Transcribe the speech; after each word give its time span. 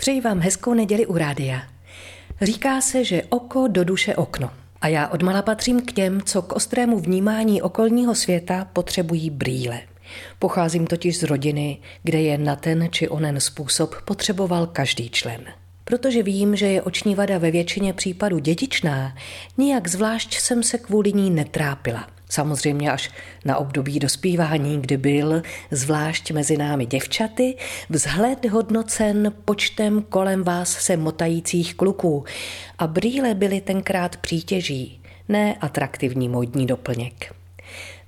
Přeji 0.00 0.20
vám 0.20 0.40
hezkou 0.40 0.74
neděli 0.74 1.06
u 1.06 1.16
rádia. 1.16 1.62
Říká 2.42 2.80
se, 2.80 3.04
že 3.04 3.22
oko 3.28 3.68
do 3.68 3.84
duše 3.84 4.16
okno. 4.16 4.50
A 4.80 4.88
já 4.88 5.08
odmala 5.08 5.42
patřím 5.42 5.80
k 5.80 5.92
těm, 5.92 6.22
co 6.22 6.42
k 6.42 6.52
ostrému 6.52 6.98
vnímání 6.98 7.62
okolního 7.62 8.14
světa 8.14 8.68
potřebují 8.72 9.30
brýle. 9.30 9.80
Pocházím 10.38 10.86
totiž 10.86 11.18
z 11.18 11.22
rodiny, 11.22 11.78
kde 12.02 12.20
je 12.20 12.38
na 12.38 12.56
ten 12.56 12.88
či 12.90 13.08
onen 13.08 13.40
způsob 13.40 13.94
potřeboval 14.04 14.66
každý 14.66 15.10
člen. 15.10 15.44
Protože 15.84 16.22
vím, 16.22 16.56
že 16.56 16.66
je 16.66 16.82
oční 16.82 17.14
vada 17.14 17.38
ve 17.38 17.50
většině 17.50 17.92
případů 17.92 18.38
dědičná, 18.38 19.14
nijak 19.58 19.88
zvlášť 19.88 20.40
jsem 20.40 20.62
se 20.62 20.78
kvůli 20.78 21.12
ní 21.12 21.30
netrápila– 21.30 22.08
Samozřejmě 22.30 22.92
až 22.92 23.10
na 23.44 23.56
období 23.56 23.98
dospívání, 23.98 24.80
kdy 24.80 24.96
byl, 24.96 25.42
zvlášť 25.70 26.30
mezi 26.30 26.56
námi 26.56 26.86
děvčaty, 26.86 27.56
vzhled 27.88 28.44
hodnocen 28.44 29.32
počtem 29.44 30.02
kolem 30.02 30.44
vás 30.44 30.70
se 30.72 30.96
motajících 30.96 31.74
kluků 31.74 32.24
a 32.78 32.86
brýle 32.86 33.34
byly 33.34 33.60
tenkrát 33.60 34.16
přítěží, 34.16 35.00
ne 35.28 35.54
atraktivní 35.60 36.28
módní 36.28 36.66
doplněk. 36.66 37.34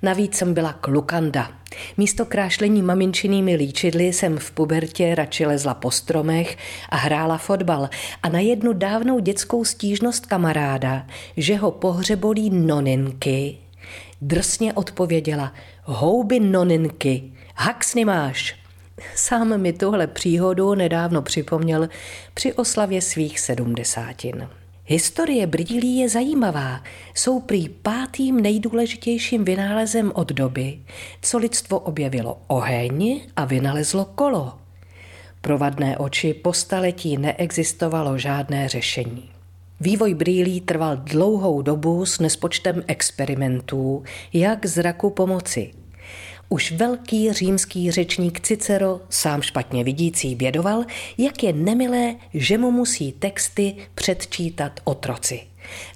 Navíc 0.01 0.35
jsem 0.35 0.53
byla 0.53 0.73
klukanda. 0.73 1.51
Místo 1.97 2.25
krášlení 2.25 2.81
maminčinými 2.81 3.55
líčidly 3.55 4.13
jsem 4.13 4.37
v 4.37 4.51
pubertě 4.51 5.15
radši 5.15 5.45
lezla 5.45 5.73
po 5.73 5.91
stromech 5.91 6.57
a 6.89 6.95
hrála 6.95 7.37
fotbal 7.37 7.89
a 8.23 8.29
na 8.29 8.39
jednu 8.39 8.73
dávnou 8.73 9.19
dětskou 9.19 9.65
stížnost 9.65 10.25
kamaráda, 10.25 11.07
že 11.37 11.55
ho 11.55 11.71
pohřebolí 11.71 12.49
noninky, 12.49 13.57
drsně 14.27 14.73
odpověděla, 14.73 15.53
houby 15.83 16.39
noninky, 16.39 17.23
hax 17.55 17.95
nemáš. 17.95 18.55
Sám 19.15 19.61
mi 19.61 19.73
tuhle 19.73 20.07
příhodu 20.07 20.75
nedávno 20.75 21.21
připomněl 21.21 21.89
při 22.33 22.53
oslavě 22.53 23.01
svých 23.01 23.39
sedmdesátin. 23.39 24.47
Historie 24.85 25.47
brýlí 25.47 25.97
je 25.97 26.09
zajímavá. 26.09 26.83
Jsou 27.15 27.39
prý 27.39 27.69
pátým 27.69 28.41
nejdůležitějším 28.41 29.45
vynálezem 29.45 30.11
od 30.15 30.31
doby, 30.31 30.79
co 31.21 31.37
lidstvo 31.37 31.79
objevilo 31.79 32.41
oheň 32.47 33.21
a 33.35 33.45
vynalezlo 33.45 34.05
kolo. 34.05 34.53
Pro 35.41 35.57
vadné 35.57 35.97
oči 35.97 36.33
po 36.33 36.53
staletí 36.53 37.17
neexistovalo 37.17 38.17
žádné 38.17 38.67
řešení. 38.67 39.32
Vývoj 39.83 40.13
brýlí 40.13 40.61
trval 40.61 40.97
dlouhou 40.97 41.61
dobu 41.61 42.05
s 42.05 42.19
nespočtem 42.19 42.83
experimentů, 42.87 44.03
jak 44.33 44.65
zraku 44.65 45.09
pomoci. 45.09 45.71
Už 46.49 46.71
velký 46.71 47.33
římský 47.33 47.91
řečník 47.91 48.39
Cicero, 48.39 49.01
sám 49.09 49.41
špatně 49.41 49.83
vidící, 49.83 50.35
bědoval, 50.35 50.85
jak 51.17 51.43
je 51.43 51.53
nemilé, 51.53 52.15
že 52.33 52.57
mu 52.57 52.71
musí 52.71 53.11
texty 53.11 53.75
předčítat 53.95 54.79
otroci. 54.83 55.41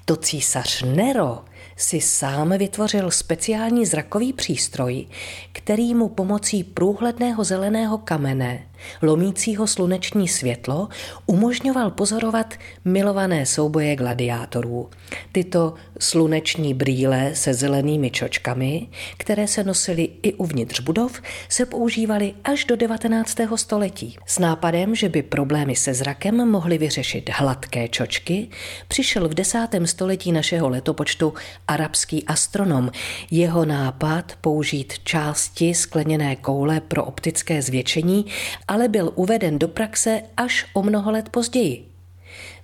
To 0.04 0.16
císař 0.16 0.82
Nero 0.82 1.38
si 1.76 2.00
sám 2.00 2.58
vytvořil 2.58 3.10
speciální 3.10 3.86
zrakový 3.86 4.32
přístroj, 4.32 5.06
který 5.52 5.94
mu 5.94 6.08
pomocí 6.08 6.64
průhledného 6.64 7.44
zeleného 7.44 7.98
kamene 7.98 8.68
lomícího 9.02 9.66
sluneční 9.66 10.28
světlo 10.28 10.88
umožňoval 11.26 11.90
pozorovat 11.90 12.54
milované 12.84 13.46
souboje 13.46 13.96
gladiátorů. 13.96 14.90
Tyto 15.32 15.74
sluneční 16.00 16.74
brýle 16.74 17.30
se 17.34 17.54
zelenými 17.54 18.10
čočkami, 18.10 18.88
které 19.16 19.46
se 19.48 19.64
nosily 19.64 20.08
i 20.22 20.32
uvnitř 20.32 20.80
budov, 20.80 21.22
se 21.48 21.66
používaly 21.66 22.34
až 22.44 22.64
do 22.64 22.76
19. 22.76 23.36
století. 23.56 24.16
S 24.26 24.38
nápadem, 24.38 24.94
že 24.94 25.08
by 25.08 25.22
problémy 25.22 25.76
se 25.76 25.94
zrakem 25.94 26.50
mohly 26.50 26.78
vyřešit 26.78 27.30
hladké 27.32 27.88
čočky, 27.88 28.48
přišel 28.88 29.28
v 29.28 29.34
10. 29.34 29.57
století 29.84 30.32
našeho 30.32 30.68
letopočtu 30.68 31.34
arabský 31.68 32.24
astronom. 32.24 32.90
Jeho 33.30 33.64
nápad 33.64 34.32
použít 34.40 34.92
části 35.04 35.74
skleněné 35.74 36.36
koule 36.36 36.80
pro 36.80 37.04
optické 37.04 37.62
zvětšení 37.62 38.26
ale 38.68 38.88
byl 38.88 39.12
uveden 39.14 39.58
do 39.58 39.68
praxe 39.68 40.22
až 40.36 40.66
o 40.72 40.82
mnoho 40.82 41.10
let 41.10 41.28
později. 41.28 41.88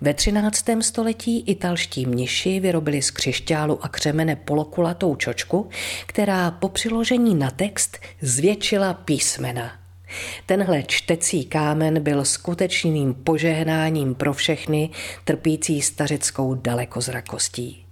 Ve 0.00 0.14
13. 0.14 0.64
století 0.80 1.40
italští 1.40 2.06
mniši 2.06 2.60
vyrobili 2.60 3.02
z 3.02 3.10
křišťálu 3.10 3.84
a 3.84 3.88
křemene 3.88 4.36
polokulatou 4.36 5.16
čočku, 5.16 5.68
která 6.06 6.50
po 6.50 6.68
přiložení 6.68 7.34
na 7.34 7.50
text 7.50 7.98
zvětšila 8.20 8.94
písmena. 8.94 9.83
Tenhle 10.46 10.82
čtecí 10.82 11.44
kámen 11.44 12.02
byl 12.02 12.24
skutečným 12.24 13.14
požehnáním 13.14 14.14
pro 14.14 14.32
všechny 14.32 14.90
trpící 15.24 15.82
stařeckou 15.82 16.54
dalekozrakostí. 16.54 17.84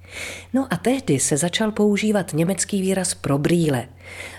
No 0.52 0.66
a 0.70 0.76
tehdy 0.76 1.20
se 1.20 1.36
začal 1.36 1.72
používat 1.72 2.32
německý 2.32 2.80
výraz 2.80 3.14
pro 3.14 3.38
brýle. 3.38 3.88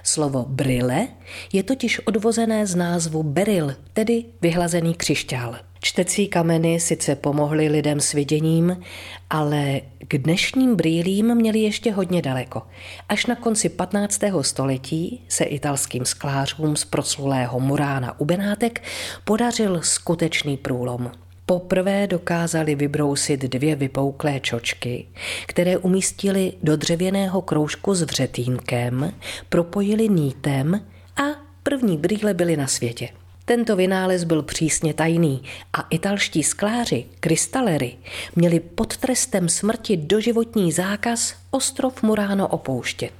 Slovo 0.03 0.45
brille 0.47 1.07
je 1.53 1.63
totiž 1.63 1.99
odvozené 1.99 2.67
z 2.67 2.75
názvu 2.75 3.23
beril, 3.23 3.75
tedy 3.93 4.25
vyhlazený 4.41 4.93
křišťál. 4.93 5.59
Čtecí 5.85 6.27
kameny 6.27 6.79
sice 6.79 7.15
pomohly 7.15 7.67
lidem 7.67 7.99
s 7.99 8.13
viděním, 8.13 8.81
ale 9.29 9.81
k 10.07 10.17
dnešním 10.17 10.75
brýlím 10.75 11.35
měli 11.35 11.59
ještě 11.59 11.91
hodně 11.91 12.21
daleko. 12.21 12.61
Až 13.09 13.25
na 13.25 13.35
konci 13.35 13.69
15. 13.69 14.21
století 14.41 15.25
se 15.27 15.43
italským 15.43 16.05
sklářům 16.05 16.75
z 16.75 16.85
proslulého 16.85 17.59
Murána 17.59 18.19
u 18.19 18.25
Benátek 18.25 18.83
podařil 19.25 19.81
skutečný 19.81 20.57
průlom. 20.57 21.11
Poprvé 21.45 22.07
dokázali 22.07 22.75
vybrousit 22.75 23.39
dvě 23.39 23.75
vypouklé 23.75 24.39
čočky, 24.39 25.05
které 25.45 25.77
umístili 25.77 26.53
do 26.63 26.77
dřevěného 26.77 27.41
kroužku 27.41 27.95
s 27.95 28.01
vřetínkem, 28.01 29.13
propojili 29.49 30.09
nítem 30.09 30.85
a 31.15 31.23
první 31.63 31.97
brýle 31.97 32.33
byly 32.33 32.57
na 32.57 32.67
světě. 32.67 33.09
Tento 33.45 33.75
vynález 33.75 34.23
byl 34.23 34.43
přísně 34.43 34.93
tajný 34.93 35.43
a 35.73 35.81
italští 35.89 36.43
skláři, 36.43 37.05
krystalery, 37.19 37.95
měli 38.35 38.59
pod 38.59 38.97
trestem 38.97 39.49
smrti 39.49 39.97
doživotní 39.97 40.71
zákaz 40.71 41.35
ostrov 41.51 42.03
Muráno 42.03 42.47
opouštět. 42.47 43.13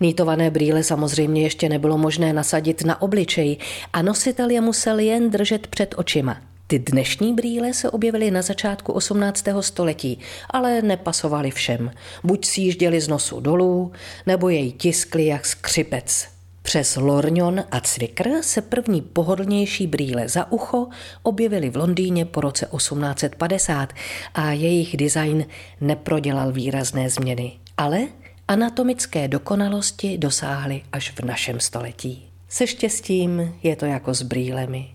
Nýtované 0.00 0.50
brýle 0.50 0.82
samozřejmě 0.82 1.42
ještě 1.42 1.68
nebylo 1.68 1.98
možné 1.98 2.32
nasadit 2.32 2.84
na 2.84 3.02
obličej 3.02 3.56
a 3.92 4.02
nositel 4.02 4.50
je 4.50 4.60
musel 4.60 4.98
jen 4.98 5.30
držet 5.30 5.66
před 5.66 5.94
očima– 5.98 6.40
ty 6.70 6.78
dnešní 6.78 7.34
brýle 7.34 7.74
se 7.74 7.90
objevily 7.90 8.30
na 8.30 8.42
začátku 8.42 8.92
18. 8.92 9.44
století, 9.60 10.18
ale 10.50 10.82
nepasovaly 10.82 11.50
všem. 11.50 11.90
Buď 12.24 12.58
jížděli 12.58 13.00
z 13.00 13.08
nosu 13.08 13.40
dolů, 13.40 13.92
nebo 14.26 14.48
jej 14.48 14.72
tiskli 14.72 15.26
jak 15.26 15.46
skřipec. 15.46 16.39
Přes 16.70 16.96
lorňon 16.96 17.64
a 17.70 17.80
cvikr 17.80 18.28
se 18.40 18.62
první 18.62 19.02
pohodlnější 19.02 19.86
brýle 19.86 20.28
za 20.28 20.52
ucho 20.52 20.88
objevily 21.22 21.70
v 21.70 21.76
Londýně 21.76 22.24
po 22.24 22.40
roce 22.40 22.66
1850 22.76 23.92
a 24.34 24.52
jejich 24.52 24.96
design 24.96 25.46
neprodělal 25.80 26.52
výrazné 26.52 27.10
změny. 27.10 27.52
Ale 27.76 28.00
anatomické 28.48 29.28
dokonalosti 29.28 30.18
dosáhly 30.18 30.82
až 30.92 31.10
v 31.10 31.20
našem 31.20 31.60
století. 31.60 32.28
Se 32.48 32.66
štěstím 32.66 33.54
je 33.62 33.76
to 33.76 33.86
jako 33.86 34.14
s 34.14 34.22
brýlemi. 34.22 34.88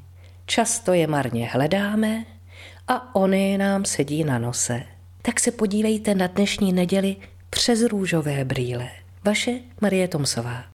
Často 0.46 0.94
je 0.94 1.08
marně 1.08 1.48
hledáme 1.48 2.26
a 2.88 3.16
oni 3.16 3.58
nám 3.58 3.86
sedí 3.86 4.24
na 4.24 4.40
nose. 4.40 4.84
Tak 5.22 5.40
se 5.40 5.52
podívejte 5.52 6.16
na 6.16 6.28
dnešní 6.28 6.74
neděli 6.74 7.16
přes 7.50 7.82
růžové 7.82 8.46
brýle. 8.46 8.90
Vaše 9.24 9.60
Marie 9.82 10.08
Tomsová. 10.08 10.64